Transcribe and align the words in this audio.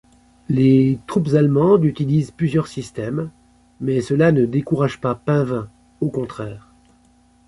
Les 0.49 0.97
troupes 1.05 1.27
allemandes 1.35 1.85
utilisent 1.85 2.31
plusieurs 2.31 2.65
systèmes, 2.65 3.29
mais 3.79 4.01
cela 4.01 4.31
ne 4.31 4.45
décourage 4.47 4.99
pas 4.99 5.13
Painvin, 5.13 5.69
au 5.99 6.09
contraire. 6.09 6.73